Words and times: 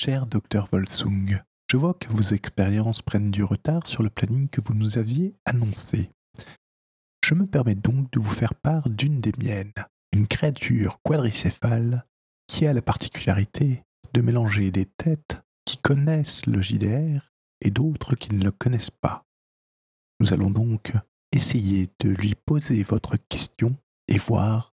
Cher 0.00 0.26
docteur 0.26 0.68
Volsung, 0.70 1.42
je 1.68 1.76
vois 1.76 1.92
que 1.92 2.06
vos 2.06 2.22
expériences 2.22 3.02
prennent 3.02 3.32
du 3.32 3.42
retard 3.42 3.84
sur 3.84 4.04
le 4.04 4.10
planning 4.10 4.48
que 4.48 4.60
vous 4.60 4.72
nous 4.72 4.96
aviez 4.96 5.34
annoncé. 5.44 6.12
Je 7.24 7.34
me 7.34 7.48
permets 7.48 7.74
donc 7.74 8.08
de 8.12 8.20
vous 8.20 8.30
faire 8.30 8.54
part 8.54 8.88
d'une 8.88 9.20
des 9.20 9.32
miennes, 9.38 9.72
une 10.12 10.28
créature 10.28 11.00
quadricéphale 11.02 12.06
qui 12.46 12.64
a 12.68 12.72
la 12.72 12.80
particularité 12.80 13.82
de 14.12 14.20
mélanger 14.20 14.70
des 14.70 14.86
têtes 14.86 15.38
qui 15.64 15.78
connaissent 15.78 16.46
le 16.46 16.62
JDR 16.62 17.32
et 17.60 17.72
d'autres 17.72 18.14
qui 18.14 18.32
ne 18.36 18.44
le 18.44 18.52
connaissent 18.52 18.92
pas. 18.92 19.24
Nous 20.20 20.32
allons 20.32 20.50
donc 20.50 20.92
essayer 21.32 21.90
de 21.98 22.10
lui 22.10 22.36
poser 22.46 22.84
votre 22.84 23.16
question 23.28 23.76
et 24.06 24.18
voir 24.18 24.72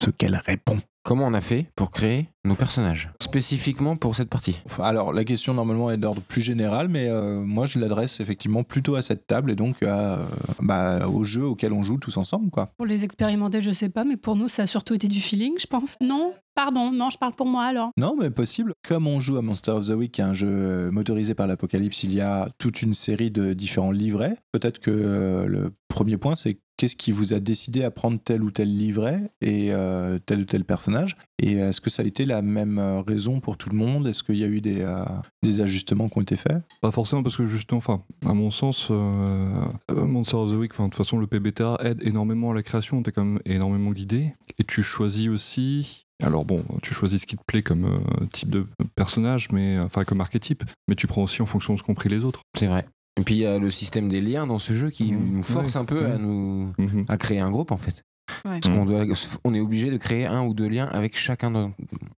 ce 0.00 0.10
qu'elle 0.10 0.36
répond. 0.36 0.78
Comment 1.04 1.26
on 1.26 1.34
a 1.34 1.42
fait 1.42 1.66
pour 1.76 1.90
créer 1.90 2.28
nos 2.46 2.54
personnages 2.54 3.10
Spécifiquement 3.20 3.94
pour 3.94 4.14
cette 4.14 4.30
partie? 4.30 4.62
Alors, 4.82 5.12
la 5.12 5.24
question 5.24 5.52
normalement 5.52 5.90
est 5.90 5.98
d'ordre 5.98 6.22
plus 6.22 6.40
général, 6.40 6.88
mais 6.88 7.10
euh, 7.10 7.42
moi 7.42 7.66
je 7.66 7.78
l'adresse 7.78 8.20
effectivement 8.20 8.64
plutôt 8.64 8.94
à 8.94 9.02
cette 9.02 9.26
table 9.26 9.50
et 9.50 9.54
donc 9.54 9.82
à, 9.82 10.14
euh, 10.14 10.24
bah, 10.62 11.06
au 11.06 11.22
jeu 11.22 11.44
auquel 11.44 11.74
on 11.74 11.82
joue 11.82 11.98
tous 11.98 12.16
ensemble. 12.16 12.48
quoi. 12.50 12.70
Pour 12.78 12.86
les 12.86 13.04
expérimenter, 13.04 13.60
je 13.60 13.70
sais 13.70 13.90
pas, 13.90 14.04
mais 14.04 14.16
pour 14.16 14.34
nous, 14.34 14.48
ça 14.48 14.62
a 14.62 14.66
surtout 14.66 14.94
été 14.94 15.06
du 15.06 15.20
feeling, 15.20 15.52
je 15.60 15.66
pense. 15.66 15.96
Non 16.00 16.32
Pardon, 16.54 16.92
non, 16.92 17.10
je 17.10 17.18
parle 17.18 17.34
pour 17.34 17.46
moi 17.46 17.64
alors. 17.64 17.90
Non, 17.96 18.14
mais 18.18 18.30
possible. 18.30 18.74
Comme 18.86 19.08
on 19.08 19.18
joue 19.18 19.36
à 19.36 19.42
Monster 19.42 19.72
of 19.72 19.88
the 19.88 19.90
Week, 19.90 20.12
qui 20.12 20.20
est 20.20 20.24
un 20.24 20.34
jeu 20.34 20.48
euh, 20.48 20.90
motorisé 20.92 21.34
par 21.34 21.48
l'Apocalypse, 21.48 22.04
il 22.04 22.14
y 22.14 22.20
a 22.20 22.48
toute 22.58 22.80
une 22.80 22.94
série 22.94 23.32
de 23.32 23.54
différents 23.54 23.90
livrets. 23.90 24.36
Peut-être 24.52 24.78
que 24.78 24.92
euh, 24.92 25.46
le 25.46 25.72
premier 25.94 26.16
point, 26.16 26.34
c'est 26.34 26.58
qu'est-ce 26.76 26.96
qui 26.96 27.12
vous 27.12 27.32
a 27.32 27.40
décidé 27.40 27.84
à 27.84 27.90
prendre 27.90 28.18
tel 28.22 28.42
ou 28.42 28.50
tel 28.50 28.68
livret 28.68 29.30
et 29.40 29.72
euh, 29.72 30.18
tel 30.18 30.40
ou 30.40 30.44
tel 30.44 30.64
personnage? 30.64 31.16
Et 31.40 31.52
est-ce 31.54 31.80
que 31.80 31.88
ça 31.88 32.02
a 32.02 32.04
été 32.04 32.26
la 32.26 32.42
même 32.42 32.78
euh, 32.78 33.00
raison 33.00 33.40
pour 33.40 33.56
tout 33.56 33.70
le 33.70 33.76
monde? 33.76 34.06
Est-ce 34.08 34.22
qu'il 34.22 34.36
y 34.36 34.44
a 34.44 34.48
eu 34.48 34.60
des, 34.60 34.80
euh, 34.80 35.04
des 35.42 35.60
ajustements 35.60 36.08
qui 36.08 36.18
ont 36.18 36.22
été 36.22 36.36
faits? 36.36 36.58
Pas 36.82 36.90
forcément 36.90 37.22
parce 37.22 37.36
que 37.36 37.44
justement, 37.44 37.78
enfin, 37.78 38.02
à 38.26 38.34
mon 38.34 38.50
sens, 38.50 38.88
euh, 38.90 39.48
Monster 39.90 40.36
of 40.36 40.50
the 40.50 40.56
Week, 40.56 40.72
enfin, 40.72 40.84
de 40.84 40.88
toute 40.90 40.96
façon, 40.96 41.16
le 41.16 41.28
PBTA 41.28 41.78
aide 41.84 42.02
énormément 42.02 42.50
à 42.50 42.54
la 42.54 42.62
création. 42.62 43.02
T'es 43.02 43.12
quand 43.12 43.24
même 43.24 43.40
énormément 43.44 43.92
guidé 43.92 44.34
et 44.58 44.64
tu 44.64 44.82
choisis 44.82 45.28
aussi. 45.28 46.06
Alors 46.22 46.44
bon, 46.44 46.64
tu 46.82 46.94
choisis 46.94 47.22
ce 47.22 47.26
qui 47.26 47.36
te 47.36 47.42
plaît 47.46 47.62
comme 47.62 47.84
euh, 47.84 48.26
type 48.32 48.50
de 48.50 48.66
personnage, 48.94 49.48
mais 49.52 49.78
enfin 49.78 50.04
comme 50.04 50.20
archétype, 50.20 50.64
mais 50.88 50.94
tu 50.94 51.06
prends 51.06 51.22
aussi 51.22 51.42
en 51.42 51.46
fonction 51.46 51.74
de 51.74 51.78
ce 51.78 51.84
qu'ont 51.84 51.94
pris 51.94 52.08
les 52.08 52.24
autres. 52.24 52.40
C'est 52.56 52.66
vrai. 52.66 52.84
Et 53.18 53.22
puis 53.22 53.36
il 53.36 53.40
y 53.42 53.46
a 53.46 53.58
le 53.58 53.70
système 53.70 54.08
des 54.08 54.20
liens 54.20 54.46
dans 54.46 54.58
ce 54.58 54.72
jeu 54.72 54.90
qui 54.90 55.12
Mhm. 55.12 55.36
nous 55.36 55.42
force 55.42 55.74
Ouais. 55.74 55.80
un 55.80 55.84
peu 55.84 56.04
à 56.06 56.10
Ouais. 56.10 56.18
nous 56.18 56.72
Mhm. 56.78 57.04
à 57.08 57.16
créer 57.16 57.40
un 57.40 57.50
groupe 57.50 57.70
en 57.72 57.76
fait. 57.76 58.02
Ouais. 58.44 58.58
Parce 58.60 58.74
qu'on 58.74 58.86
doit, 58.86 59.04
on 59.44 59.54
est 59.54 59.60
obligé 59.60 59.90
de 59.90 59.96
créer 59.98 60.26
un 60.26 60.42
ou 60.44 60.54
deux 60.54 60.66
liens 60.68 60.88
avec 60.92 61.16
chacun 61.16 61.50
d'en- 61.50 61.70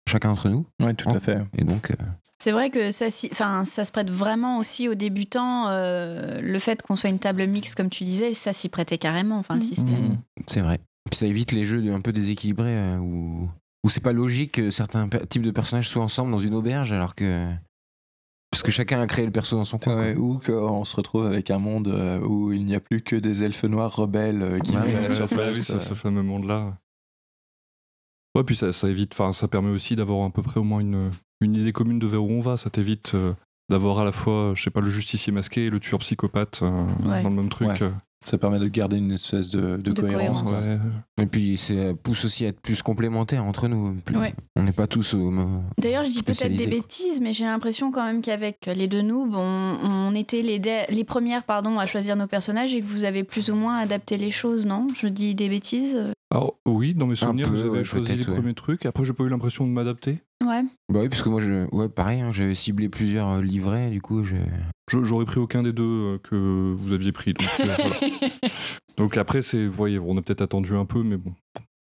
chacun 0.08 0.28
d'entre 0.30 0.48
nous. 0.48 0.64
Oui, 0.80 0.94
tout 0.94 1.08
Oh. 1.10 1.16
à 1.16 1.20
fait. 1.20 1.38
Et 1.58 1.64
donc, 1.64 1.90
euh, 1.90 1.94
C'est 2.38 2.52
vrai 2.52 2.70
que 2.70 2.90
ça, 2.92 3.06
enfin, 3.32 3.64
ça 3.64 3.84
se 3.84 3.90
prête 3.90 4.10
vraiment 4.10 4.58
aussi 4.58 4.88
aux 4.88 4.94
débutants. 4.94 5.68
euh, 5.68 6.40
le 6.40 6.58
fait 6.58 6.80
qu'on 6.82 6.94
soit 6.94 7.08
une 7.10 7.18
table 7.18 7.46
mixte, 7.46 7.74
comme 7.74 7.88
tu 7.90 8.04
disais, 8.04 8.34
ça 8.34 8.52
s'y 8.52 8.68
prêtait 8.68 8.98
carrément, 8.98 9.38
enfin, 9.38 9.54
le 9.54 9.60
Mhm. 9.60 9.66
système. 9.66 10.02
Mhm. 10.02 10.18
c'est 10.46 10.60
vrai. 10.60 10.78
Puis 11.10 11.18
ça 11.18 11.26
évite 11.26 11.52
les 11.52 11.64
jeux 11.64 11.80
de- 11.82 11.90
un 11.90 12.00
peu 12.00 12.12
déséquilibrés 12.12 12.76
euh, 12.76 12.98
où, 12.98 13.48
où 13.84 13.88
c'est 13.88 14.02
pas 14.02 14.12
logique 14.12 14.52
que 14.52 14.70
certains 14.70 15.08
types 15.28 15.42
de 15.42 15.50
personnages 15.50 15.88
soient 15.88 16.04
ensemble 16.04 16.30
dans 16.30 16.38
une 16.38 16.54
auberge 16.54 16.92
alors 16.92 17.14
que. 17.14 17.48
Parce 18.56 18.62
que 18.62 18.70
chacun 18.72 19.00
a 19.02 19.06
créé 19.06 19.26
le 19.26 19.30
perso 19.32 19.54
dans 19.56 19.64
son 19.66 19.78
coin. 19.78 19.96
Ouais, 19.96 20.16
ou 20.16 20.38
qu'on 20.38 20.82
se 20.84 20.96
retrouve 20.96 21.26
avec 21.26 21.50
un 21.50 21.58
monde 21.58 21.88
euh, 21.88 22.18
où 22.20 22.52
il 22.54 22.64
n'y 22.64 22.74
a 22.74 22.80
plus 22.80 23.02
que 23.02 23.14
des 23.14 23.44
elfes 23.44 23.64
noirs 23.64 23.94
rebelles 23.94 24.42
euh, 24.42 24.58
qui 24.60 24.74
Ouais, 24.74 24.86
vivent 24.86 24.96
à 24.96 25.08
la 25.08 25.14
surface. 25.14 25.58
ça, 25.60 25.78
ce 25.80 25.92
fameux 25.94 26.22
monde-là. 26.22 26.74
Ouais, 28.34 28.44
puis 28.44 28.56
ça, 28.56 28.72
ça 28.72 28.88
évite, 28.88 29.12
enfin, 29.12 29.32
ça 29.34 29.46
permet 29.48 29.70
aussi 29.70 29.94
d'avoir 29.94 30.24
à 30.26 30.30
peu 30.30 30.40
près 30.42 30.58
au 30.58 30.64
moins 30.64 30.80
une, 30.80 31.10
une 31.42 31.54
idée 31.54 31.72
commune 31.72 31.98
de 31.98 32.06
vers 32.06 32.22
où 32.24 32.30
on 32.30 32.40
va. 32.40 32.56
Ça 32.56 32.70
t'évite 32.70 33.14
euh, 33.14 33.34
d'avoir 33.68 33.98
à 33.98 34.04
la 34.04 34.12
fois, 34.12 34.52
je 34.54 34.62
sais 34.62 34.70
pas, 34.70 34.80
le 34.80 34.88
justicier 34.90 35.32
masqué 35.34 35.66
et 35.66 35.70
le 35.70 35.78
tueur 35.80 36.00
psychopathe 36.00 36.60
euh, 36.62 36.86
Ouais. 37.04 37.22
dans 37.22 37.28
le 37.30 37.36
même 37.36 37.50
truc. 37.50 37.68
Ouais. 37.68 37.92
Euh, 38.26 38.30
Ça 38.30 38.38
permet 38.38 38.58
de 38.58 38.68
garder 38.68 38.96
une 38.96 39.12
espèce 39.12 39.50
de, 39.50 39.76
de 39.76 39.92
De 39.92 40.00
cohérence. 40.00 40.42
cohérence. 40.42 40.62
quoi. 40.62 40.72
ouais. 40.72 40.78
Et 41.22 41.26
puis 41.26 41.56
ça 41.56 41.74
pousse 42.02 42.24
aussi 42.24 42.44
à 42.44 42.48
être 42.48 42.60
plus 42.60 42.82
complémentaires 42.82 43.44
entre 43.44 43.68
nous. 43.68 43.94
Plus- 44.04 44.16
Ouais. 44.16 44.34
On 44.56 44.62
n'est 44.62 44.72
pas 44.72 44.86
tous 44.86 45.14
au. 45.14 45.32
D'ailleurs, 45.78 46.04
je 46.04 46.10
dis 46.10 46.22
peut-être 46.22 46.54
des 46.54 46.66
bêtises, 46.66 47.20
mais 47.20 47.32
j'ai 47.32 47.44
l'impression 47.44 47.90
quand 47.90 48.04
même 48.04 48.20
qu'avec 48.22 48.66
les 48.74 48.86
deux 48.88 49.02
noobs, 49.02 49.34
on, 49.34 49.76
on 49.82 50.14
était 50.14 50.42
les, 50.42 50.60
les 50.88 51.04
premières 51.04 51.44
pardon, 51.44 51.78
à 51.78 51.86
choisir 51.86 52.16
nos 52.16 52.26
personnages 52.26 52.74
et 52.74 52.80
que 52.80 52.86
vous 52.86 53.04
avez 53.04 53.22
plus 53.24 53.50
ou 53.50 53.54
moins 53.54 53.76
adapté 53.78 54.16
les 54.16 54.30
choses, 54.30 54.66
non? 54.66 54.86
Je 54.94 55.06
dis 55.08 55.34
des 55.34 55.48
bêtises 55.48 55.98
Alors, 56.36 56.58
oui, 56.66 56.94
dans 56.94 57.06
mes 57.06 57.16
souvenirs, 57.16 57.48
peu, 57.48 57.54
vous 57.54 57.60
avez 57.60 57.70
ouais, 57.78 57.84
choisi 57.84 58.14
les 58.14 58.26
ouais. 58.26 58.34
premiers 58.34 58.52
trucs. 58.52 58.84
Après, 58.84 59.04
j'ai 59.04 59.14
pas 59.14 59.24
eu 59.24 59.30
l'impression 59.30 59.66
de 59.66 59.72
m'adapter. 59.72 60.18
Ouais. 60.44 60.62
Bah 60.92 61.00
oui, 61.00 61.08
parce 61.08 61.22
que 61.22 61.30
moi, 61.30 61.40
je... 61.40 61.66
ouais, 61.74 61.88
pareil, 61.88 62.20
hein, 62.20 62.30
j'avais 62.30 62.52
ciblé 62.52 62.90
plusieurs 62.90 63.30
euh, 63.30 63.42
livrets, 63.42 63.88
du 63.88 64.02
coup, 64.02 64.22
je... 64.22 64.36
J'aurais 64.90 65.24
pris 65.24 65.40
aucun 65.40 65.62
des 65.62 65.72
deux 65.72 65.82
euh, 65.82 66.18
que 66.18 66.74
vous 66.76 66.92
aviez 66.92 67.10
pris. 67.12 67.32
Donc, 67.32 67.48
euh, 67.60 67.74
voilà. 67.78 67.96
Donc 68.98 69.16
après, 69.16 69.40
c'est, 69.40 69.64
vous 69.64 69.72
voyez, 69.72 69.98
on 69.98 70.14
a 70.18 70.20
peut-être 70.20 70.42
attendu 70.42 70.74
un 70.74 70.84
peu, 70.84 71.02
mais 71.02 71.16
bon, 71.16 71.32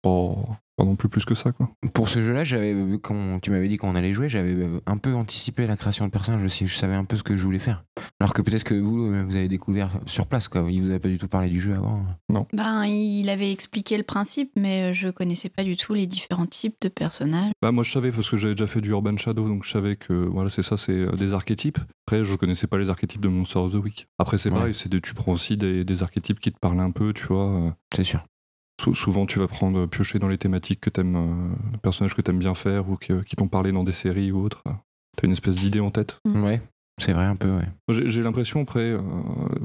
pas, 0.01 0.37
pas 0.77 0.85
non 0.85 0.97
plus 0.97 1.09
plus 1.09 1.25
que 1.25 1.35
ça, 1.35 1.53
quoi. 1.53 1.71
Pour 1.95 2.09
ce 2.09 2.21
jeu-là, 2.23 2.45
j'avais 2.45 2.75
vu 2.75 2.99
quand 2.99 3.41
tu 3.41 3.51
m'avais 3.51 3.69
dit 3.69 3.77
qu'on 3.79 3.95
allait 3.95 4.13
jouer, 4.13 4.29
j'avais 4.29 4.55
un 4.87 4.97
peu 4.99 5.15
anticipé 5.15 5.67
la 5.67 5.77
création 5.77 6.05
de 6.07 6.11
personnages 6.11 6.45
aussi. 6.45 6.67
Je 6.67 6.77
savais 6.77 6.95
un 6.95 7.05
peu 7.05 7.17
ce 7.17 7.23
que 7.23 7.37
je 7.37 7.43
voulais 7.43 7.59
faire. 7.59 7.85
Alors 8.21 8.35
que 8.35 8.43
peut-être 8.43 8.65
que 8.65 8.75
vous, 8.75 9.07
vous 9.25 9.37
avez 9.37 9.49
découvert 9.49 9.91
sur 10.07 10.27
place, 10.27 10.49
quoi. 10.49 10.65
Il 10.71 10.83
vous 10.83 10.91
avait 10.91 10.99
pas 10.99 11.09
du 11.09 11.19
tout 11.19 11.29
parlé 11.29 11.49
du 11.49 11.61
jeu 11.61 11.75
avant. 11.75 12.05
Ben, 12.53 12.85
il 12.87 13.29
avait 13.31 13.51
expliqué 13.53 13.97
le 13.97 14.03
principe, 14.03 14.51
mais 14.57 14.93
je 14.93 15.09
connaissais 15.09 15.49
pas 15.49 15.65
du 15.65 15.77
tout 15.77 15.95
les 15.95 16.07
différents 16.07 16.47
types 16.47 16.77
de 16.83 16.89
personnages. 16.89 17.53
Bah, 17.63 17.73
moi, 17.73 17.83
je 17.85 17.91
savais 17.93 18.13
parce 18.13 18.29
que 18.29 18.37
j'avais 18.37 18.55
déjà 18.55 18.67
fait 18.67 18.81
du 18.81 18.91
Urban 18.91 19.17
Shadow, 19.17 19.49
donc 19.49 19.65
je 19.65 19.71
savais 19.71 19.97
que 19.97 20.13
voilà, 20.13 20.51
c'est 20.51 20.63
ça, 20.63 20.77
c'est 20.77 20.93
euh, 20.93 21.13
des 21.13 21.33
archétypes. 21.35 21.79
Après, 22.07 22.25
je 22.25 22.35
connaissais 22.37 22.67
pas 22.67 22.79
les 22.79 22.91
archétypes 22.91 23.21
de 23.21 23.29
Monster 23.29 23.59
of 23.61 23.73
the 23.73 23.77
Week. 23.77 24.07
Après, 24.19 24.39
c'est 24.39 24.51
Ouais. 24.51 24.57
pareil, 24.57 24.75
c'est 24.75 24.89
des, 24.89 25.01
tu 25.01 25.15
prends 25.15 25.33
aussi 25.33 25.57
des, 25.57 25.85
des 25.85 26.03
archétypes 26.03 26.39
qui 26.41 26.53
te 26.53 26.59
parlent 26.59 26.81
un 26.81 26.91
peu, 26.91 27.13
tu 27.13 27.25
vois. 27.27 27.49
euh, 27.51 27.71
C'est 27.95 28.05
sûr. 28.05 28.25
Sou- 28.87 28.95
souvent, 28.95 29.27
tu 29.27 29.39
vas 29.39 29.49
prendre, 29.49 29.87
piocher 29.87 30.19
dans 30.19 30.29
les 30.29 30.39
thématiques 30.39 30.81
que 30.81 30.91
t'aimes, 30.91 31.17
euh, 31.17 31.79
personnages 31.83 32.15
que 32.15 32.23
t'aimes 32.23 32.39
bien 32.39 32.55
faire 32.55 32.89
ou 32.89 32.97
que- 32.97 33.23
qui 33.23 33.37
t'ont 33.37 33.49
parlé 33.49 33.73
dans 33.73 33.85
des 33.85 33.93
séries 33.93 34.31
ou 34.33 34.39
autres. 34.43 34.63
T'as 35.17 35.27
une 35.27 35.33
espèce 35.33 35.57
d'idée 35.59 35.81
en 35.81 35.91
tête. 35.91 36.21
Ouais, 36.27 36.61
c'est 37.01 37.13
vrai, 37.13 37.25
un 37.27 37.37
peu, 37.37 37.51
ouais. 37.57 37.67
J'ai 37.89 38.09
j'ai 38.09 38.23
l'impression 38.23 38.61
après, 38.61 38.91
euh, 38.93 39.01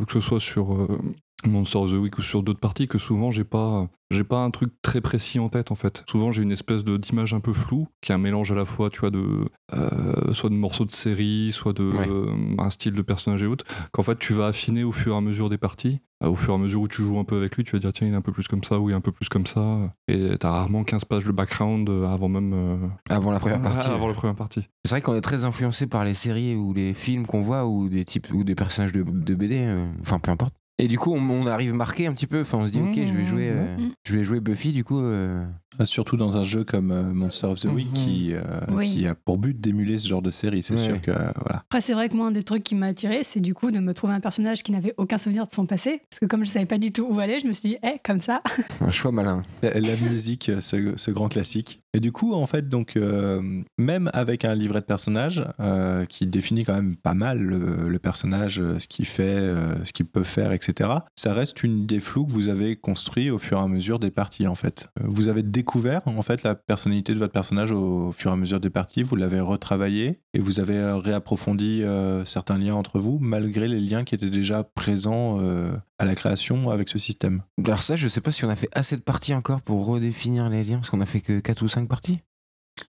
que 0.08 0.14
ce 0.14 0.20
soit 0.20 0.40
sur 0.40 0.74
euh, 0.74 1.00
Monster 1.48 1.78
of 1.80 1.92
the 1.92 1.96
Week 1.96 2.18
ou 2.18 2.22
sur 2.22 2.44
d'autres 2.44 2.60
parties, 2.60 2.88
que 2.88 2.98
souvent 2.98 3.32
j'ai 3.32 3.44
pas, 3.44 3.88
j'ai 4.12 4.24
pas 4.24 4.44
un 4.44 4.52
truc 4.52 4.72
très 4.82 5.02
précis 5.02 5.40
en 5.40 5.50
tête 5.50 5.72
en 5.72 5.76
fait. 5.76 6.04
Souvent 6.10 6.32
j'ai 6.32 6.44
une 6.44 6.52
espèce 6.52 6.84
de 6.84 6.98
d'image 6.98 7.34
un 7.34 7.40
peu 7.40 7.54
floue, 7.54 7.88
qui 8.02 8.12
est 8.12 8.16
un 8.16 8.20
mélange 8.20 8.52
à 8.52 8.56
la 8.56 8.66
fois, 8.66 8.90
tu 8.90 9.00
vois, 9.00 9.10
de 9.12 9.46
euh, 9.74 10.34
soit 10.34 10.50
de 10.50 10.56
morceaux 10.56 10.86
de 10.86 10.92
série, 10.92 11.52
soit 11.54 11.74
de 11.74 11.84
Ouais. 11.84 12.08
euh, 12.10 12.28
un 12.60 12.70
style 12.70 12.94
de 12.94 13.02
personnage 13.02 13.44
et 13.44 13.48
autres, 13.48 13.66
qu'en 13.92 14.02
fait 14.04 14.18
tu 14.20 14.34
vas 14.34 14.48
affiner 14.48 14.84
au 14.84 14.92
fur 14.92 15.14
et 15.14 15.18
à 15.18 15.22
mesure 15.22 15.50
des 15.50 15.58
parties. 15.58 16.00
Euh, 16.24 16.28
Au 16.28 16.36
fur 16.36 16.54
et 16.54 16.56
à 16.56 16.60
mesure 16.60 16.82
où 16.82 16.88
tu 16.88 17.02
joues 17.02 17.18
un 17.18 17.24
peu 17.24 17.38
avec 17.38 17.56
lui, 17.58 17.64
tu 17.64 17.72
vas 17.72 17.80
dire 17.80 17.92
tiens 17.94 18.08
il 18.08 18.14
est 18.14 18.18
un 18.18 18.22
peu 18.22 18.32
plus 18.32 18.48
comme 18.48 18.64
ça 18.64 18.80
ou 18.80 18.90
il 18.90 18.94
est 18.94 18.96
un 18.96 19.02
peu 19.02 19.12
plus 19.12 19.28
comme 19.28 19.48
ça. 19.48 19.92
Et 20.08 20.38
t'as 20.40 20.52
rarement 20.52 20.84
15 20.84 21.06
pages 21.06 21.24
de 21.26 21.32
background 21.32 21.90
avant 21.90 22.30
même 22.30 22.54
euh, 22.54 22.78
Avant 23.10 23.32
la 23.32 23.40
première 23.40 23.62
partie. 23.62 23.88
avant 23.88 24.08
la 24.08 24.14
première 24.14 24.36
partie. 24.36 24.62
C'est 24.86 24.92
vrai 24.92 25.02
qu'on 25.02 25.16
est 25.16 25.22
très 25.22 25.46
influencé 25.46 25.88
par 25.88 26.04
les 26.06 26.14
séries 26.14 26.56
ou 26.56 26.74
les 26.74 26.94
films 26.94 27.26
qu'on 27.26 27.42
voit 27.42 27.66
ou 27.66 27.90
des 27.90 28.06
types 28.06 28.28
ou 28.34 28.44
des 28.44 28.54
personnages 28.54 28.92
de, 28.92 29.02
de 29.02 29.34
BD, 29.36 29.88
enfin 30.02 30.20
peu 30.20 30.30
importe. 30.30 30.54
Et 30.78 30.88
du 30.88 30.98
coup, 30.98 31.14
on, 31.14 31.30
on 31.30 31.46
arrive 31.46 31.74
marqué 31.74 32.08
un 32.08 32.14
petit 32.14 32.28
peu. 32.28 32.42
Enfin, 32.42 32.58
on 32.60 32.66
se 32.66 32.72
dit, 32.72 32.82
ok, 32.82 32.96
je 32.96 33.14
vais 33.14 33.26
jouer, 33.26 33.50
euh, 33.50 33.78
Mhm. 33.78 33.92
je 34.04 34.16
vais 34.16 34.24
jouer 34.24 34.40
Buffy. 34.40 34.72
Du 34.74 34.84
coup, 34.84 35.00
Euh, 35.00 35.46
Surtout 35.86 36.18
dans 36.18 36.38
un 36.38 36.44
jeu 36.44 36.64
comme 36.64 36.92
euh, 36.92 37.02
Monster 37.02 37.48
of 37.48 37.60
the 37.62 37.66
Week 37.66 37.88
Mhm. 37.88 37.94
qui, 37.94 38.34
euh, 38.34 38.42
Oui. 38.70 38.90
qui 38.94 39.08
a 39.08 39.16
pour 39.16 39.38
but 39.38 39.60
d'émuler 39.60 39.98
ce 39.98 40.08
genre 40.08 40.22
de 40.22 40.30
série. 40.32 40.64
C'est 40.64 40.78
sûr 40.78 41.02
que 41.02 41.12
euh, 41.12 41.16
voilà. 41.16 41.64
Après, 41.70 41.82
c'est 41.82 41.94
vrai 41.94 42.10
que 42.10 42.16
moi, 42.16 42.28
un 42.28 42.32
des 42.32 42.44
trucs 42.44 42.64
qui 42.64 42.76
m'a 42.76 42.88
attiré, 42.88 43.24
c'est 43.24 43.40
du 43.40 43.54
coup 43.54 43.72
de 43.72 43.80
me 43.80 43.94
trouver 43.94 44.14
un 44.14 44.20
personnage 44.20 44.64
qui 44.64 44.72
n'avait 44.74 44.94
aucun 44.98 45.18
souvenir 45.18 45.48
de 45.48 45.52
son 45.54 45.66
passé. 45.66 46.02
Parce 46.10 46.20
que 46.20 46.26
comme 46.26 46.44
je 46.44 46.50
savais 46.50 46.66
pas 46.66 46.78
du 46.78 46.92
tout 46.92 47.08
où 47.10 47.20
aller, 47.20 47.40
je 47.40 47.48
me 47.48 47.54
suis 47.54 47.70
dit, 47.70 47.78
eh, 47.84 47.98
comme 48.06 48.20
ça. 48.20 48.42
un 48.82 48.92
choix 48.92 49.12
malin. 49.12 49.44
La, 49.64 49.80
la 49.80 49.96
musique, 49.96 50.50
euh, 50.50 50.62
ce, 50.62 50.94
ce 50.98 51.10
grand 51.12 51.30
classique. 51.30 51.82
Et 51.94 52.00
du 52.00 52.12
coup, 52.14 52.34
en 52.34 52.48
fait, 52.48 52.70
donc 52.70 52.96
euh, 52.96 53.42
même 53.78 54.10
avec 54.14 54.46
un 54.46 54.56
livret 54.56 54.80
de 54.80 54.86
personnage 54.86 55.44
euh, 55.60 56.06
qui 56.06 56.26
définit 56.26 56.64
quand 56.64 56.76
même 56.76 56.96
pas 56.96 57.14
mal 57.14 57.40
le, 57.40 57.90
le 57.90 58.00
personnage, 58.00 58.60
euh, 58.62 58.80
ce 58.80 58.88
qu'il 58.88 59.06
fait, 59.06 59.24
euh, 59.24 59.84
ce 59.84 59.92
qu'il 59.92 60.06
peut 60.06 60.24
faire, 60.24 60.54
etc. 60.54 60.90
Ça 61.16 61.34
reste 61.34 61.64
une 61.64 61.80
idée 61.80 62.00
floue 62.00 62.26
que 62.26 62.32
vous 62.32 62.48
avez 62.50 62.76
construit 62.78 63.30
au 63.30 63.38
fur 63.40 63.58
et 63.58 63.62
à 63.62 63.68
mesure 63.68 64.00
des 64.00 64.12
parties, 64.12 64.48
en 64.48 64.56
fait. 64.56 64.88
Euh, 65.00 65.04
Vous 65.08 65.28
avez 65.28 65.44
découvert 65.62 66.02
en 66.08 66.24
fait 66.24 66.42
la 66.42 66.56
personnalité 66.56 67.14
de 67.14 67.20
votre 67.20 67.34
personnage 67.34 67.72
au 67.72 68.12
fur 68.12 68.32
et 68.32 68.34
à 68.34 68.36
mesure 68.36 68.60
des 68.60 68.72
parties. 68.72 69.04
Vous 69.04 69.16
l'avez 69.16 69.40
retravaillé 69.40 70.20
et 70.34 70.40
vous 70.40 70.60
avez 70.60 70.78
euh, 70.78 70.98
réapprofondi 70.98 71.84
euh, 71.84 72.26
certains 72.26 72.58
liens 72.58 72.74
entre 72.74 72.98
vous, 72.98 73.20
malgré 73.22 73.68
les 73.68 73.80
liens 73.80 74.04
qui 74.04 74.16
étaient 74.16 74.32
déjà 74.32 74.64
présents 74.64 75.38
euh, 75.40 75.72
à 76.00 76.06
la 76.06 76.16
création 76.16 76.72
avec 76.72 76.90
ce 76.90 76.98
système? 76.98 77.44
Alors 77.64 77.84
ça, 77.84 77.96
je 77.96 78.08
sais 78.08 78.22
pas 78.22 78.32
si 78.32 78.44
on 78.44 78.50
a 78.50 78.56
fait 78.56 78.70
assez 78.74 78.98
de 78.98 79.02
parties 79.02 79.36
encore 79.36 79.62
pour 79.62 79.86
redéfinir 79.86 80.50
les 80.50 80.64
liens, 80.64 80.78
parce 80.78 80.90
qu'on 80.90 81.02
a 81.02 81.06
fait 81.06 81.22
que 81.22 81.40
4 81.40 81.62
ou 81.62 81.68
5 81.68 81.88
parties. 81.88 82.22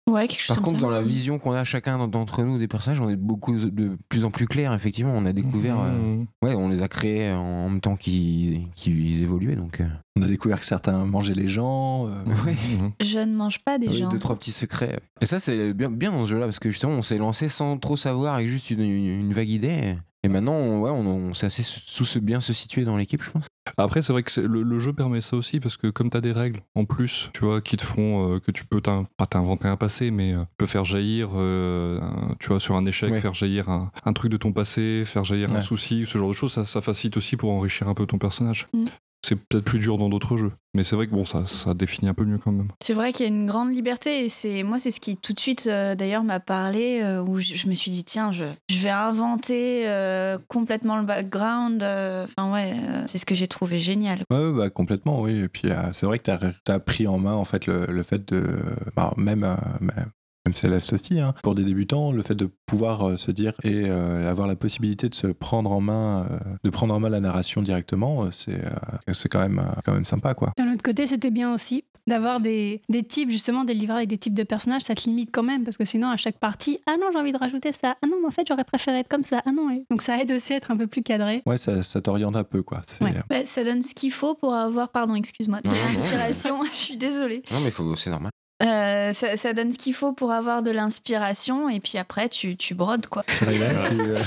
Ouais, 0.08 0.26
quelque 0.28 0.40
chose 0.40 0.56
Par 0.56 0.56
comme 0.56 0.64
contre, 0.74 0.80
ça. 0.80 0.86
dans 0.86 0.90
la 0.92 1.02
vision 1.02 1.38
qu'on 1.38 1.52
a 1.52 1.64
chacun 1.64 2.06
d'entre 2.08 2.42
nous 2.42 2.58
des 2.58 2.68
personnages, 2.68 3.00
on 3.00 3.08
est 3.10 3.16
beaucoup 3.16 3.56
de 3.58 3.96
plus 4.08 4.24
en 4.24 4.30
plus 4.30 4.46
clair. 4.46 4.72
Effectivement, 4.72 5.12
on 5.14 5.26
a 5.26 5.32
découvert. 5.32 5.80
euh, 5.80 5.90
Mmh. 5.92 6.26
ouais, 6.42 6.54
on 6.54 6.68
les 6.68 6.82
a 6.82 6.88
créés 6.88 7.32
en 7.32 7.68
même 7.68 7.80
temps 7.80 7.96
qu'ils 7.96 8.68
qu'ils 8.74 9.22
évoluaient. 9.22 9.56
Donc, 9.56 9.80
euh, 9.80 9.86
On 10.16 10.22
a 10.22 10.26
découvert 10.26 10.60
que 10.60 10.66
certains 10.66 11.04
mangeaient 11.04 11.34
les 11.34 11.48
gens. 11.48 12.06
euh, 12.08 12.24
ouais. 12.46 12.54
Mhm. 12.78 12.92
Je 13.02 13.18
ne 13.18 13.34
mange 13.34 13.58
pas 13.64 13.78
des 13.78 13.88
Oui, 13.88 13.98
gens. 13.98 14.08
deux 14.10 14.18
trois 14.18 14.36
petits 14.36 14.52
secrets. 14.52 14.98
Et 15.20 15.26
ça 15.26 15.38
c'est 15.38 15.72
bien 15.74 15.90
bien 15.90 16.10
dans 16.12 16.24
ce 16.24 16.30
jeu-là 16.30 16.46
parce 16.46 16.58
que 16.58 16.70
justement 16.70 16.92
on 16.94 17.02
s'est 17.02 17.18
lancé 17.18 17.48
sans 17.48 17.76
trop 17.78 17.96
savoir 17.96 18.34
avec 18.34 18.48
juste 18.48 18.70
une, 18.70 18.80
une- 18.80 19.20
une 19.20 19.32
vague 19.32 19.50
idée. 19.50 19.96
Et 20.24 20.28
maintenant 20.28 20.54
on, 20.54 20.80
ouais, 20.82 20.90
on, 20.90 21.06
on 21.06 21.34
sait 21.34 21.46
assez 21.46 21.64
tous 21.96 22.16
bien 22.18 22.38
se 22.40 22.52
situer 22.52 22.84
dans 22.84 22.96
l'équipe, 22.96 23.22
je 23.22 23.30
pense. 23.30 23.44
Après, 23.76 24.02
c'est 24.02 24.12
vrai 24.12 24.22
que 24.24 24.30
c'est- 24.30 24.42
le, 24.42 24.62
le 24.62 24.78
jeu 24.80 24.92
permet 24.92 25.20
ça 25.20 25.36
aussi 25.36 25.60
parce 25.60 25.76
que 25.76 25.86
comme 25.88 26.10
tu 26.10 26.16
as 26.16 26.20
des 26.20 26.32
règles 26.32 26.60
en 26.74 26.84
plus, 26.84 27.30
tu 27.32 27.44
vois, 27.44 27.60
qui 27.60 27.76
te 27.76 27.84
font 27.84 28.34
euh, 28.34 28.38
que 28.40 28.50
tu 28.50 28.64
peux 28.64 28.80
t'in- 28.80 29.04
pas 29.16 29.26
t'inventer 29.26 29.68
un 29.68 29.76
passé, 29.76 30.10
mais 30.10 30.32
euh, 30.32 30.44
peut 30.58 30.66
faire 30.66 30.84
jaillir, 30.84 31.30
euh, 31.34 32.00
un- 32.00 32.34
tu 32.40 32.48
vois, 32.48 32.58
sur 32.60 32.74
un 32.76 32.84
échec, 32.86 33.10
Ouais. 33.12 33.18
faire 33.20 33.34
jaillir 33.34 33.68
un, 33.68 33.90
un 34.04 34.12
truc 34.12 34.30
de 34.32 34.36
ton 34.36 34.52
passé, 34.52 35.04
faire 35.06 35.24
jaillir 35.24 35.52
un 35.54 35.60
souci, 35.60 36.06
ce 36.06 36.18
genre 36.18 36.28
de 36.28 36.34
choses, 36.34 36.52
ça, 36.52 36.64
ça 36.64 36.80
facilite 36.80 37.16
aussi 37.16 37.36
pour 37.36 37.50
enrichir 37.52 37.88
un 37.88 37.94
peu 37.94 38.04
ton 38.06 38.18
personnage. 38.18 38.66
Mm. 38.74 38.84
C'est 39.24 39.36
peut-être 39.36 39.64
plus 39.64 39.78
dur 39.78 39.98
dans 39.98 40.08
d'autres 40.08 40.36
jeux, 40.36 40.50
mais 40.74 40.82
c'est 40.82 40.96
vrai 40.96 41.06
que 41.06 41.12
bon, 41.12 41.24
ça, 41.24 41.46
ça 41.46 41.74
définit 41.74 42.08
un 42.08 42.14
peu 42.14 42.24
mieux 42.24 42.38
quand 42.38 42.50
même. 42.50 42.68
C'est 42.82 42.92
vrai 42.94 43.12
qu'il 43.12 43.24
y 43.24 43.28
a 43.28 43.32
une 43.32 43.46
grande 43.46 43.72
liberté 43.72 44.24
et 44.24 44.28
c'est 44.28 44.62
moi 44.64 44.78
c'est 44.80 44.90
ce 44.90 44.98
qui 44.98 45.16
tout 45.16 45.32
de 45.32 45.38
suite 45.38 45.68
euh, 45.68 45.94
d'ailleurs 45.94 46.24
m'a 46.24 46.40
parlé 46.40 47.00
euh, 47.02 47.22
où 47.22 47.38
je, 47.38 47.54
je 47.54 47.68
me 47.68 47.74
suis 47.74 47.90
dit 47.92 48.02
tiens 48.02 48.32
je, 48.32 48.44
je 48.68 48.78
vais 48.78 48.90
inventer 48.90 49.84
euh, 49.88 50.38
complètement 50.48 50.96
le 50.96 51.04
background 51.04 51.82
euh, 51.82 52.24
enfin 52.24 52.52
ouais 52.52 52.72
euh, 52.74 53.02
c'est 53.06 53.18
ce 53.18 53.26
que 53.26 53.34
j'ai 53.36 53.46
trouvé 53.48 53.78
génial 53.78 54.18
Ouais, 54.30 54.38
ouais, 54.38 54.52
bah, 54.58 54.70
complètement, 54.70 55.20
oui. 55.22 55.38
Et 55.40 55.48
puis, 55.48 55.70
euh, 55.70 55.92
c'est 55.92 56.06
vrai 56.06 56.18
que 56.18 56.24
tu 56.24 56.72
as, 56.72 56.78
pris 56.80 57.06
en 57.06 57.18
main, 57.18 57.34
en 57.34 57.44
fait, 57.44 57.66
le, 57.66 57.86
le 57.86 58.02
fait 58.02 58.26
de. 58.32 58.58
bah, 58.96 59.12
même. 59.16 59.44
euh, 59.44 59.54
même 59.80 60.10
même 60.46 60.54
Céleste 60.56 60.92
aussi, 60.92 61.20
hein, 61.20 61.34
pour 61.42 61.54
des 61.54 61.64
débutants, 61.64 62.10
le 62.12 62.22
fait 62.22 62.34
de 62.34 62.50
pouvoir 62.66 63.08
euh, 63.10 63.16
se 63.16 63.30
dire 63.30 63.52
et 63.62 63.84
euh, 63.88 64.28
avoir 64.28 64.48
la 64.48 64.56
possibilité 64.56 65.08
de 65.08 65.14
se 65.14 65.28
prendre 65.28 65.70
en 65.72 65.80
main, 65.80 66.26
euh, 66.30 66.38
de 66.64 66.70
prendre 66.70 66.92
en 66.94 66.98
main 67.00 67.08
la 67.10 67.20
narration 67.20 67.62
directement, 67.62 68.30
c'est 68.32 68.54
euh, 68.64 69.12
c'est 69.12 69.28
quand 69.28 69.40
même 69.40 69.62
quand 69.84 69.92
même 69.92 70.04
sympa, 70.04 70.34
quoi. 70.34 70.52
D'un 70.58 70.72
autre 70.72 70.82
côté, 70.82 71.06
c'était 71.06 71.30
bien 71.30 71.52
aussi 71.54 71.84
d'avoir 72.08 72.40
des, 72.40 72.82
des 72.88 73.04
types, 73.04 73.30
justement, 73.30 73.62
des 73.62 73.74
livrets 73.74 73.98
avec 73.98 74.08
des 74.08 74.18
types 74.18 74.34
de 74.34 74.42
personnages. 74.42 74.82
Ça 74.82 74.96
te 74.96 75.04
limite 75.08 75.30
quand 75.32 75.44
même, 75.44 75.62
parce 75.62 75.76
que 75.76 75.84
sinon, 75.84 76.08
à 76.08 76.16
chaque 76.16 76.38
partie, 76.40 76.80
ah 76.86 76.96
non, 77.00 77.06
j'ai 77.12 77.18
envie 77.20 77.30
de 77.30 77.38
rajouter 77.38 77.70
ça. 77.70 77.94
Ah 78.02 78.06
non, 78.08 78.16
mais 78.20 78.26
en 78.26 78.30
fait, 78.32 78.44
j'aurais 78.48 78.64
préféré 78.64 78.98
être 78.98 79.08
comme 79.08 79.22
ça. 79.22 79.40
Ah 79.46 79.52
non. 79.52 79.70
et- 79.70 79.84
Donc 79.90 80.02
ça 80.02 80.20
aide 80.20 80.32
aussi 80.32 80.52
à 80.52 80.56
être 80.56 80.72
un 80.72 80.76
peu 80.76 80.88
plus 80.88 81.02
cadré. 81.04 81.42
Ouais, 81.46 81.56
ça, 81.56 81.84
ça 81.84 82.00
t'oriente 82.02 82.34
un 82.34 82.42
peu, 82.42 82.64
quoi. 82.64 82.80
C'est- 82.84 83.04
Ouais. 83.04 83.14
Bah, 83.30 83.44
ça 83.44 83.62
donne 83.62 83.82
ce 83.82 83.94
qu'il 83.94 84.10
faut 84.10 84.34
pour 84.34 84.52
avoir 84.54 84.88
pardon 84.90 85.14
excuse-moi 85.14 85.60
de 85.60 85.68
l'inspiration 85.68 86.60
je 86.74 86.78
suis 86.78 86.96
désolée 86.96 87.42
Non 87.52 87.58
mais 87.64 87.70
faut 87.70 87.94
c'est 87.96 88.10
normal. 88.10 88.30
Euh, 88.62 89.12
ça, 89.12 89.36
ça 89.36 89.52
donne 89.52 89.72
ce 89.72 89.78
qu'il 89.78 89.94
faut 89.94 90.12
pour 90.12 90.30
avoir 90.32 90.62
de 90.62 90.70
l'inspiration 90.70 91.68
et 91.68 91.80
puis 91.80 91.98
après 91.98 92.28
tu, 92.28 92.56
tu 92.56 92.74
brodes 92.74 93.06
quoi 93.06 93.24
euh, 93.46 94.18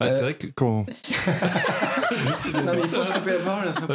Ouais, 0.00 0.12
c'est 0.12 0.20
vrai 0.22 0.34
que 0.38 0.46
quand. 0.48 0.86
non 2.54 2.72
mais 2.72 2.80
il 2.82 2.88
faut 2.88 3.04
se 3.04 3.12
couper 3.12 3.32
la 3.32 3.38
parole 3.38 3.68
à 3.68 3.72
100%. 3.72 3.88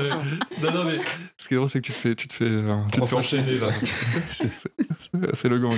non, 0.61 0.71
non, 0.71 0.83
mais 0.85 0.99
ce 1.37 1.47
qui 1.47 1.53
est 1.53 1.57
drôle, 1.57 1.69
c'est 1.69 1.81
que 1.81 1.85
tu 1.85 1.93
te 1.93 1.97
fais, 1.97 2.15
tu 2.15 2.27
te 2.27 2.33
fais, 2.33 2.45
euh, 2.45 2.75
tu 2.91 3.01
te 3.01 3.05
fais 3.05 3.15
enchaîner 3.15 3.59
c'est 5.33 5.49
le 5.49 5.59
gang. 5.59 5.77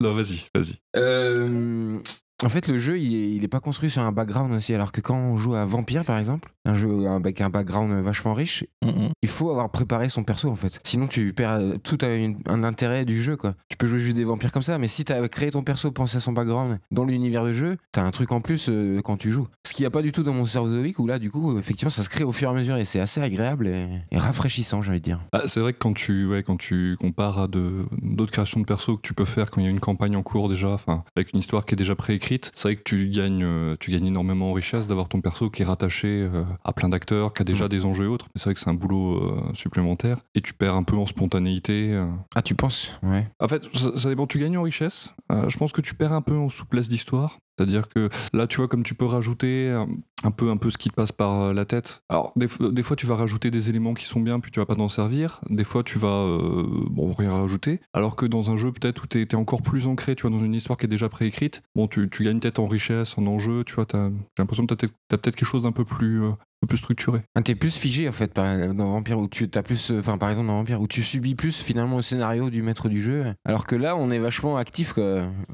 Non, 0.00 0.12
vas-y, 0.12 0.44
vas-y. 0.54 0.74
Euh, 0.96 1.98
en 2.44 2.48
fait, 2.48 2.68
le 2.68 2.78
jeu, 2.78 2.98
il 2.98 3.14
est, 3.14 3.30
il 3.36 3.44
est 3.44 3.48
pas 3.48 3.60
construit 3.60 3.90
sur 3.90 4.02
un 4.02 4.12
background 4.12 4.52
aussi. 4.52 4.72
Alors 4.74 4.92
que 4.92 5.00
quand 5.00 5.16
on 5.16 5.36
joue 5.36 5.54
à 5.54 5.64
Vampire, 5.64 6.04
par 6.04 6.18
exemple, 6.18 6.50
un 6.64 6.74
jeu 6.74 7.08
avec 7.08 7.40
un 7.40 7.50
background 7.50 7.92
vachement 8.04 8.34
riche, 8.34 8.64
mm, 8.84 9.08
il 9.22 9.28
faut 9.28 9.50
avoir 9.50 9.70
préparé 9.70 10.08
son 10.08 10.22
perso 10.22 10.48
en 10.48 10.54
fait. 10.54 10.80
Sinon, 10.84 11.08
tu 11.08 11.32
perds 11.32 11.60
tout 11.82 11.98
un, 12.02 12.34
un 12.46 12.62
intérêt 12.64 13.04
du 13.04 13.20
jeu 13.20 13.36
quoi. 13.36 13.54
Tu 13.68 13.76
peux 13.76 13.86
jouer 13.86 13.98
juste 13.98 14.16
des 14.16 14.24
vampires 14.24 14.52
comme 14.52 14.62
ça, 14.62 14.78
mais 14.78 14.86
si 14.86 15.04
t'as 15.04 15.26
créé 15.28 15.50
ton 15.50 15.62
perso, 15.62 15.90
pensé 15.90 16.18
à 16.18 16.20
son 16.20 16.32
background 16.32 16.78
dans 16.90 17.04
l'univers 17.04 17.44
de 17.44 17.52
jeu, 17.52 17.76
t'as 17.92 18.02
un 18.02 18.10
truc 18.10 18.30
en 18.32 18.40
plus 18.40 18.68
euh, 18.68 19.00
quand 19.02 19.16
tu 19.16 19.32
joues. 19.32 19.48
Ce 19.66 19.72
qu'il 19.72 19.82
n'y 19.82 19.88
a 19.88 19.90
pas 19.90 20.02
du 20.02 20.12
tout 20.12 20.22
dans 20.22 20.32
Monster 20.34 20.58
of 20.60 20.70
the 20.70 20.82
Week 20.82 20.98
où 20.98 21.06
là, 21.06 21.18
du 21.18 21.30
coup, 21.30 21.58
effectivement, 21.58 21.90
ça 21.90 22.02
se 22.02 22.08
crée 22.08 22.24
au 22.24 22.32
fur 22.32 22.48
et 22.50 22.52
à 22.52 22.54
mesure 22.54 22.76
et 22.76 22.84
c'est 22.84 23.00
assez 23.00 23.20
agréable 23.20 23.66
et, 23.66 23.88
et 24.12 24.18
rafraîchissant, 24.18 24.80
j'ai 24.82 24.90
envie 24.90 25.00
de 25.00 25.04
dire. 25.04 25.20
Ah, 25.32 25.42
c'est 25.46 25.60
vrai 25.60 25.72
que 25.72 25.78
quand 25.78 25.94
tu, 25.94 26.26
ouais, 26.26 26.42
quand 26.42 26.56
tu 26.56 26.96
compares 27.00 27.38
à 27.38 27.48
d'autres 27.48 28.32
créations 28.32 28.60
de 28.60 28.64
perso 28.66 28.96
que 28.96 29.02
tu 29.02 29.14
peux 29.14 29.24
faire 29.24 29.50
quand 29.50 29.60
il 29.60 29.64
y 29.64 29.66
a 29.66 29.70
une 29.70 29.80
campagne 29.80 30.16
en 30.16 30.22
cours 30.22 30.48
déjà, 30.48 30.68
enfin, 30.68 31.02
avec 31.16 31.32
une 31.32 31.40
histoire 31.40 31.64
qui 31.64 31.74
est 31.74 31.76
déjà 31.76 31.96
préécrite, 31.96 32.27
c'est 32.52 32.62
vrai 32.68 32.76
que 32.76 32.82
tu 32.82 33.08
gagnes, 33.08 33.44
euh, 33.44 33.76
tu 33.80 33.90
gagnes 33.90 34.06
énormément 34.06 34.50
en 34.50 34.52
richesse 34.52 34.86
d'avoir 34.86 35.08
ton 35.08 35.20
perso 35.20 35.50
qui 35.50 35.62
est 35.62 35.64
rattaché 35.64 36.08
euh, 36.08 36.44
à 36.64 36.72
plein 36.72 36.88
d'acteurs, 36.88 37.32
qui 37.32 37.42
a 37.42 37.44
déjà 37.44 37.68
des 37.68 37.86
enjeux 37.86 38.04
et 38.04 38.08
autres. 38.08 38.26
Mais 38.34 38.38
c'est 38.38 38.44
vrai 38.44 38.54
que 38.54 38.60
c'est 38.60 38.70
un 38.70 38.74
boulot 38.74 39.16
euh, 39.16 39.54
supplémentaire 39.54 40.18
et 40.34 40.40
tu 40.40 40.52
perds 40.54 40.76
un 40.76 40.82
peu 40.82 40.96
en 40.96 41.06
spontanéité. 41.06 41.98
Ah, 42.34 42.42
tu 42.42 42.54
penses? 42.54 42.98
Ouais. 43.02 43.26
En 43.40 43.48
fait, 43.48 43.64
ça, 43.74 43.96
ça 43.96 44.08
dépend. 44.08 44.26
Tu 44.26 44.38
gagnes 44.38 44.58
en 44.58 44.62
richesse. 44.62 45.14
Je 45.30 45.56
pense 45.56 45.72
que 45.72 45.80
tu 45.80 45.94
perds 45.94 46.12
un 46.12 46.22
peu 46.22 46.36
en 46.36 46.48
souplesse 46.48 46.88
d'histoire. 46.88 47.38
C'est-à-dire 47.58 47.88
que 47.88 48.08
là, 48.32 48.46
tu 48.46 48.58
vois, 48.58 48.68
comme 48.68 48.84
tu 48.84 48.94
peux 48.94 49.04
rajouter 49.04 49.68
euh, 49.70 49.84
un 50.22 50.30
peu, 50.30 50.50
un 50.50 50.56
peu 50.56 50.70
ce 50.70 50.78
qui 50.78 50.90
te 50.90 50.94
passe 50.94 51.10
par 51.10 51.42
euh, 51.42 51.52
la 51.52 51.64
tête. 51.64 52.02
Alors, 52.08 52.32
des, 52.36 52.46
fois, 52.46 52.96
tu 52.96 53.06
vas 53.06 53.16
rajouter 53.16 53.50
des 53.50 53.68
éléments 53.68 53.94
qui 53.94 54.04
sont 54.04 54.20
bien, 54.20 54.38
puis 54.38 54.52
tu 54.52 54.60
vas 54.60 54.66
pas 54.66 54.76
t'en 54.76 54.88
servir. 54.88 55.40
Des 55.50 55.64
fois, 55.64 55.82
tu 55.82 55.98
vas, 55.98 56.08
euh, 56.08 56.64
bon, 56.90 57.12
rien 57.12 57.32
rajouter. 57.32 57.80
Alors 57.92 58.14
que 58.14 58.26
dans 58.26 58.52
un 58.52 58.56
jeu, 58.56 58.70
peut-être, 58.70 59.04
où 59.04 59.06
tu 59.08 59.20
es, 59.20 59.34
encore 59.34 59.62
plus 59.62 59.88
ancré, 59.88 60.14
tu 60.14 60.22
vois, 60.22 60.30
dans 60.30 60.44
une 60.44 60.54
histoire 60.54 60.78
qui 60.78 60.86
est 60.86 60.88
déjà 60.88 61.08
préécrite, 61.08 61.62
bon, 61.74 61.88
tu, 61.88 62.08
gagnes 62.20 62.38
peut-être 62.38 62.60
en 62.60 62.68
richesse, 62.68 63.18
en 63.18 63.26
enjeu, 63.26 63.64
tu 63.64 63.74
vois, 63.74 63.86
j'ai 63.92 63.98
l'impression 64.38 64.66
que 64.66 64.74
tu 64.74 64.86
as, 64.86 64.88
peut-être 65.16 65.34
quelque 65.34 65.44
chose 65.44 65.64
d'un 65.64 65.72
peu 65.72 65.84
plus, 65.84 66.22
peu 66.60 66.66
plus 66.66 66.78
structuré. 66.78 67.22
Ah, 67.34 67.42
T'es 67.42 67.54
plus 67.54 67.76
figé 67.76 68.08
en 68.08 68.12
fait 68.12 68.34
dans 68.34 68.90
Vampire 68.90 69.18
où 69.18 69.28
tu 69.28 69.48
as 69.54 69.62
plus, 69.62 69.90
euh, 69.90 70.00
enfin 70.00 70.18
par 70.18 70.28
exemple 70.28 70.48
dans 70.48 70.56
Vampire 70.56 70.80
où 70.80 70.88
tu 70.88 71.02
subis 71.02 71.34
plus 71.34 71.60
finalement 71.60 71.96
le 71.96 72.02
scénario 72.02 72.50
du 72.50 72.62
maître 72.62 72.88
du 72.88 73.00
jeu, 73.00 73.34
alors 73.44 73.66
que 73.66 73.76
là 73.76 73.96
on 73.96 74.10
est 74.10 74.18
vachement 74.18 74.56
actif, 74.56 74.98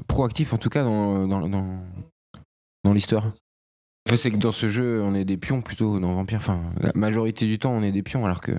proactif 0.07 0.53
en 0.53 0.57
tout 0.57 0.69
cas 0.69 0.83
dans 0.83 1.27
dans, 1.27 1.47
dans, 2.83 2.93
l'histoire. 2.93 3.29
C'est 4.13 4.31
que 4.31 4.37
dans 4.37 4.51
ce 4.51 4.67
jeu 4.67 5.01
on 5.01 5.15
est 5.15 5.25
des 5.25 5.37
pions 5.37 5.61
plutôt 5.61 5.99
dans 5.99 6.13
Vampire. 6.13 6.37
Enfin 6.37 6.61
la 6.79 6.91
majorité 6.95 7.45
du 7.45 7.59
temps 7.59 7.71
on 7.71 7.81
est 7.81 7.91
des 7.91 8.03
pions 8.03 8.25
alors 8.25 8.41
que 8.41 8.53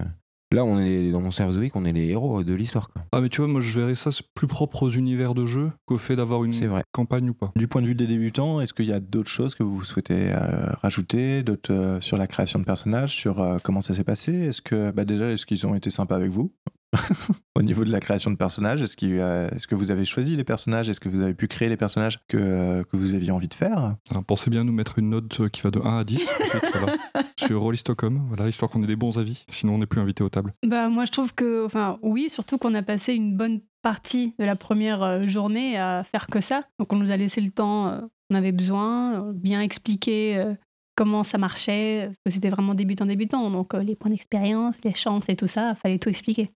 là 0.57 0.65
on 0.65 0.79
est 0.81 1.13
dans 1.13 1.21
mon 1.21 1.31
Week 1.59 1.77
on 1.77 1.85
est 1.85 1.93
les 1.93 2.09
héros 2.09 2.43
de 2.43 2.55
l'histoire. 2.55 2.89
quoi. 2.89 3.03
Ah, 3.13 3.21
mais 3.21 3.29
tu 3.29 3.41
vois, 3.41 3.49
moi, 3.49 3.61
je 3.61 3.79
verrais 3.79 3.95
ça 3.95 4.11
plus 4.35 4.47
propre 4.47 4.83
aux 4.83 4.91
univers 4.91 5.35
de 5.35 5.47
jeu 5.47 5.71
qu'au 5.85 5.99
fait 5.99 6.17
d'avoir 6.17 6.45
une 6.45 6.53
vrai. 6.53 6.83
campagne 6.93 7.31
ou 7.31 7.35
pas. 7.35 7.53
Du 7.57 7.69
point 7.69 7.83
de 7.83 7.87
vue 7.87 7.95
des 7.95 8.07
débutants, 8.07 8.61
est-ce 8.61 8.75
qu'il 8.75 8.87
y 8.87 8.93
a 8.93 9.01
d'autres 9.01 9.31
choses 9.31 9.55
que 9.55 9.63
vous 9.63 9.85
souhaitez 9.85 10.33
euh, 10.33 10.73
rajouter, 10.83 11.43
d'autres 11.43 11.73
euh, 11.73 12.01
sur 12.01 12.17
la 12.17 12.27
création 12.27 12.59
de 12.59 12.65
personnages, 12.65 13.15
sur 13.15 13.41
euh, 13.41 13.59
comment 13.63 13.83
ça 13.83 13.95
s'est 13.95 14.05
passé? 14.05 14.33
Est-ce 14.33 14.63
que 14.63 14.91
bah 14.91 15.05
déjà, 15.05 15.31
est-ce 15.31 15.47
qu'ils 15.47 15.67
ont 15.67 15.75
été 15.75 15.91
sympas 15.91 16.17
avec 16.17 16.31
vous? 16.31 16.53
Au 17.57 17.63
niveau 17.63 17.85
de 17.85 17.91
la 17.91 18.01
création 18.01 18.31
de 18.31 18.37
personnages, 18.37 18.83
est-ce, 18.83 18.97
que 18.97 19.75
vous 19.75 19.91
avez 19.91 20.05
choisi 20.05 20.37
les 20.37 20.45
personnages? 20.45 20.89
Est-ce 20.89 21.01
que 21.01 21.09
vous 21.09 21.23
avez 21.23 21.35
pu 21.35 21.49
créer 21.49 21.69
les 21.69 21.77
personnages 21.77 22.21
que, 22.29 22.83
que 22.83 22.97
vous 22.97 23.15
aviez 23.15 23.31
envie 23.31 23.49
de 23.49 23.55
faire? 23.55 23.97
Alors, 24.11 24.25
pensez 24.25 24.51
bien 24.51 24.61
à 24.61 24.65
nous 24.65 24.73
mettre 24.73 24.99
une 24.99 25.11
note 25.11 25.41
euh, 25.41 25.49
qui 25.49 25.63
va 25.63 25.71
de 25.71 25.81
1 25.81 25.99
à 25.99 26.05
10 26.05 26.29
ensuite, 26.45 26.73
voilà, 26.75 26.97
sur 27.39 27.61
Rolly 27.61 27.79
Stockholm, 27.79 28.23
voilà, 28.29 28.49
histoire 28.49 28.71
qu'on 28.71 28.83
ait 28.83 28.87
des 28.87 28.97
bons 28.97 29.19
avis, 29.19 29.45
sinon 29.49 29.75
on 29.75 29.79
n'est 29.79 29.87
plus 29.87 30.01
invité 30.01 30.23
aux 30.23 30.29
tables. 30.29 30.55
Bah, 30.67 30.89
moi, 30.89 31.05
je 31.05 31.13
trouve 31.13 31.35
que, 31.35 31.65
enfin, 31.65 31.99
oui, 32.03 32.29
surtout 32.31 32.59
qu'on 32.59 32.75
a 32.75 32.83
passé 32.83 33.15
une 33.15 33.37
bonne 33.37 33.61
partie 33.83 34.35
de 34.39 34.45
la 34.45 34.57
première 34.57 35.03
euh, 35.03 35.27
journée 35.27 35.79
à 35.79 36.05
faire 36.05 36.27
que 36.27 36.41
ça. 36.41 36.63
Donc, 36.79 36.93
on 36.93 36.97
nous 36.97 37.11
a 37.11 37.17
laissé 37.17 37.41
le 37.41 37.51
temps 37.51 37.89
euh, 37.89 38.01
qu'on 38.29 38.37
avait 38.37 38.53
besoin, 38.53 39.33
bien 39.33 39.61
expliquer 39.61 40.57
comment 40.97 41.23
ça 41.23 41.39
marchait, 41.39 42.07
parce 42.07 42.19
que 42.25 42.31
c'était 42.31 42.49
vraiment 42.49 42.75
débutant-débutant. 42.75 43.51
Donc, 43.51 43.75
euh, 43.75 43.83
les 43.83 43.95
points 43.95 44.11
d'expérience, 44.11 44.83
les 44.83 44.95
chances 44.95 45.29
et 45.29 45.37
tout 45.37 45.47
ça, 45.47 45.75
fallait 45.75 45.99
tout 45.99 46.09
expliquer. 46.09 46.51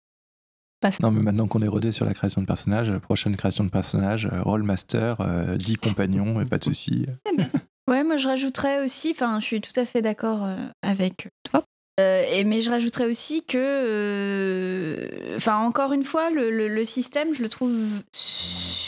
Parce- 0.82 1.00
Non, 1.02 1.12
mais 1.12 1.22
maintenant 1.22 1.48
qu'on 1.48 1.62
est 1.62 1.68
rodé 1.68 1.92
sur 1.92 2.06
la 2.06 2.14
création 2.14 2.42
de 2.42 2.46
personnages, 2.48 2.90
euh, 2.90 3.00
prochaine 3.00 3.36
création 3.36 3.64
de 3.66 3.70
personnages, 3.70 4.28
euh, 4.32 4.42
role 4.44 4.64
master, 4.64 5.18
euh, 5.22 5.56
10 5.58 5.76
compagnons, 5.76 6.40
et 6.42 6.46
pas 6.46 6.58
de 6.58 6.64
soucis. 6.64 7.06
Ouais, 7.90 8.04
moi 8.04 8.18
je 8.18 8.28
rajouterais 8.28 8.84
aussi, 8.86 9.10
enfin 9.16 9.40
je 9.40 9.46
suis 9.46 9.62
tout 9.62 9.72
à 9.76 9.84
fait 9.84 10.04
d'accord 10.04 10.46
euh, 10.46 10.56
avec 10.84 11.30
toi. 11.50 11.64
Euh, 12.00 12.24
et, 12.32 12.44
mais 12.44 12.62
je 12.62 12.70
rajouterais 12.70 13.08
aussi 13.08 13.42
que, 13.44 13.58
euh, 13.58 15.36
enfin 15.36 15.58
encore 15.58 15.92
une 15.94 16.04
fois, 16.04 16.30
le, 16.30 16.52
le- 16.52 16.68
le 16.68 16.86
système, 16.86 17.34
je 17.34 17.42
le 17.42 17.50
trouve 17.50 17.76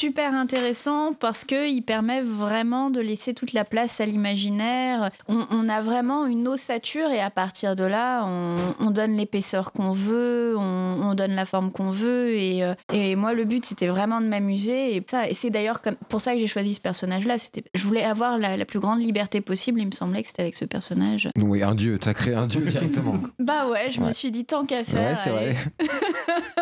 super 0.02 0.34
intéressant 0.34 1.14
parce 1.14 1.46
que 1.46 1.70
il 1.70 1.84
permet 1.84 2.22
vraiment 2.22 2.90
de 2.90 3.00
laisser 3.00 3.36
toute 3.36 3.54
la 3.54 3.64
place 3.66 4.02
à 4.02 4.06
l'imaginaire. 4.08 5.12
On, 5.28 5.46
on 5.52 5.70
a 5.70 5.82
vraiment 5.84 6.26
une 6.26 6.48
ossature 6.48 7.10
et 7.12 7.22
à 7.22 7.30
partir 7.30 7.76
de 7.76 7.84
là, 7.84 8.26
on, 8.26 8.56
on 8.80 8.90
donne 8.90 9.16
l'épaisseur 9.16 9.72
qu'on 9.72 9.92
veut, 9.92 10.56
on, 10.58 10.98
on 11.04 11.14
donne 11.14 11.34
la 11.36 11.46
forme 11.46 11.72
qu'on 11.72 11.92
veut. 11.92 12.30
Et, 12.34 12.64
euh, 12.64 12.74
et 12.92 13.16
moi, 13.16 13.34
le 13.34 13.44
but, 13.46 13.64
c'était 13.64 13.86
vraiment 13.88 14.22
de 14.22 14.26
m'amuser. 14.26 14.96
Et, 14.96 15.06
ça- 15.08 15.30
et 15.30 15.36
c'est 15.36 15.52
d'ailleurs 15.52 15.82
pour 16.10 16.20
ça 16.20 16.34
que 16.34 16.40
j'ai 16.40 16.48
choisi 16.48 16.74
ce 16.74 16.82
personnage-là. 16.82 17.38
C'était, 17.38 17.64
je 17.76 17.86
voulais 17.86 18.04
avoir 18.04 18.40
la, 18.40 18.58
la 18.58 18.66
plus 18.66 18.80
grande 18.80 19.02
liberté 19.02 19.40
possible. 19.40 19.80
Il 19.82 19.86
me 19.86 19.92
semblait 19.92 20.24
que 20.24 20.30
c'était 20.30 20.42
avec 20.42 20.56
ce 20.56 20.66
personnage. 20.66 21.30
Oui, 21.38 21.62
un 21.62 21.76
dieu, 21.76 22.00
t'as 22.00 22.16
créé 22.16 22.34
un 22.34 22.48
dieu 22.48 22.62
directement. 22.62 23.14
Bah 23.38 23.68
ouais, 23.70 23.92
je 23.92 24.02
me 24.02 24.12
suis 24.12 24.32
dit 24.32 24.46
tant 24.46 24.66
qu'à 24.66 24.84
faire. 24.84 25.10
ouais, 25.12 25.16
c'est 25.16 25.30
vrai. 25.30 25.56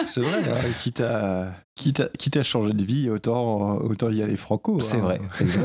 C'est 0.06 0.22
vrai, 0.22 0.40
hein, 0.50 0.54
quitte, 0.82 1.02
à, 1.02 1.54
quitte, 1.76 2.00
à, 2.00 2.08
quitte 2.18 2.38
à 2.38 2.44
changer 2.44 2.74
de 2.74 2.84
vie, 2.84 3.10
autant, 3.10 3.78
autant 3.78 4.10
y 4.10 4.22
aller 4.22 4.36
franco. 4.36 4.80
C'est 4.80 4.98
hein. 4.98 5.02
vrai. 5.02 5.20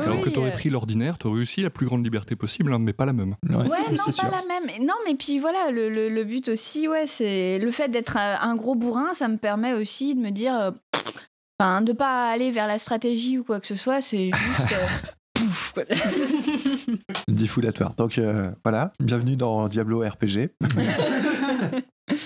Alors 0.04 0.20
que 0.20 0.28
tu 0.28 0.38
aurais 0.38 0.50
euh, 0.50 0.54
pris 0.54 0.70
l'ordinaire, 0.70 1.18
tu 1.18 1.26
aurais 1.26 1.40
aussi 1.42 1.62
la 1.62 1.70
plus 1.70 1.86
grande 1.86 2.04
liberté 2.04 2.36
possible, 2.36 2.72
hein, 2.72 2.78
mais 2.78 2.92
pas 2.92 3.06
la 3.06 3.12
même. 3.12 3.36
Ouais, 3.48 3.56
Ouais, 3.56 3.62
non, 3.90 3.96
c'est 3.96 4.04
pas 4.06 4.12
sûr. 4.12 4.24
la 4.30 4.42
même. 4.60 4.86
Non, 4.86 4.94
mais 5.06 5.14
puis 5.14 5.38
voilà, 5.38 5.70
le, 5.70 5.88
le- 5.88 6.08
le 6.08 6.24
but 6.24 6.48
aussi, 6.48 6.88
ouais, 6.88 7.06
c'est 7.06 7.58
le 7.58 7.70
fait 7.70 7.88
d'être 7.88 8.16
un, 8.16 8.38
un 8.40 8.54
gros 8.56 8.74
bourrin, 8.74 9.14
ça 9.14 9.28
me 9.28 9.36
permet 9.36 9.72
aussi 9.72 10.14
de 10.14 10.20
me 10.20 10.30
dire. 10.30 10.54
euh, 10.58 10.70
Enfin, 11.60 11.82
de 11.82 11.92
pas 11.92 12.30
aller 12.32 12.50
vers 12.50 12.66
la 12.66 12.80
stratégie 12.80 13.38
ou 13.38 13.44
quoi 13.44 13.60
que 13.60 13.66
ce 13.68 13.76
soit, 13.76 14.00
c'est 14.00 14.26
juste. 14.26 14.72
euh, 14.72 14.86
pouf. 15.34 15.72
Diffoulatoire. 17.28 17.94
Donc 17.94 18.18
euh, 18.18 18.50
voilà, 18.64 18.92
bienvenue 18.98 19.36
dans 19.36 19.68
Diablo 19.68 20.00
RPG. 20.00 20.50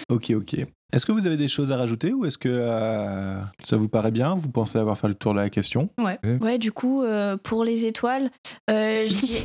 ok, 0.08 0.30
ok. 0.36 0.56
Est-ce 0.90 1.04
que 1.04 1.12
vous 1.12 1.26
avez 1.26 1.36
des 1.36 1.48
choses 1.48 1.70
à 1.70 1.76
rajouter 1.76 2.14
ou 2.14 2.24
est-ce 2.24 2.38
que 2.38 2.48
euh, 2.50 3.38
ça 3.62 3.76
vous 3.76 3.88
paraît 3.90 4.10
bien? 4.10 4.34
Vous 4.34 4.48
pensez 4.48 4.78
avoir 4.78 4.96
fait 4.96 5.08
le 5.08 5.14
tour 5.14 5.34
de 5.34 5.38
la 5.38 5.50
question? 5.50 5.90
Ouais, 5.98 6.58
du 6.58 6.72
coup, 6.72 7.02
euh, 7.02 7.36
pour 7.36 7.62
les 7.62 7.84
étoiles, 7.84 8.30
euh, 8.70 9.06
je 9.06 9.12
dis. 9.20 9.36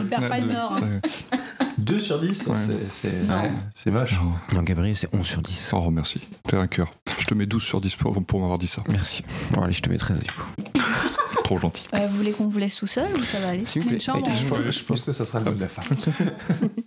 On 0.00 0.04
perd 0.04 0.28
pas 0.28 0.38
le 0.38 0.46
nord. 0.52 0.74
hein. 0.74 0.80
Ouais. 0.82 1.38
2 1.78 1.98
sur 1.98 2.20
10 2.20 2.46
Ouais. 2.46 2.56
C'est- 3.72 3.90
moche. 3.90 4.14
Non, 4.52 4.62
Gabriel, 4.62 4.94
c'est 4.94 5.12
11 5.12 5.26
sur 5.26 5.42
10. 5.42 5.70
oh, 5.74 5.90
merci. 5.90 6.20
T'es 6.44 6.56
un 6.56 6.68
cœur. 6.68 6.90
Je 7.18 7.26
te 7.26 7.34
mets 7.34 7.46
12 7.46 7.62
sur 7.62 7.80
10 7.80 7.96
pour, 7.96 8.24
pour 8.24 8.38
m'avoir 8.40 8.58
dit 8.58 8.68
ça. 8.68 8.84
Merci. 8.90 9.24
Bon, 9.52 9.62
allez, 9.62 9.72
je 9.72 9.82
te 9.82 9.90
mets 9.90 9.98
13 9.98 10.20
du 10.20 10.30
coup. 10.30 10.80
Trop 11.42 11.58
gentil. 11.58 11.86
Euh, 11.94 12.06
vous 12.06 12.16
voulez 12.16 12.30
qu'on 12.32 12.46
vous 12.46 12.58
laisse 12.58 12.76
tout 12.76 12.86
seul 12.86 13.12
ou 13.16 13.22
ça 13.22 13.38
va 13.40 13.48
aller? 13.48 13.66
S'il 13.66 13.82
vous 13.82 13.88
Une 13.88 13.96
plaît. 13.96 14.00
chambre, 14.04 14.24
Allez, 14.24 14.36
hein. 14.36 14.40
Je 14.42 14.48
pense, 14.48 14.78
je 14.78 14.84
pense 14.84 15.02
que 15.04 15.12
ça 15.12 15.24
sera 15.24 15.40
le 15.40 15.46
mot 15.46 15.50
de 15.50 15.60
la 15.60 15.68
fin. 15.68 15.82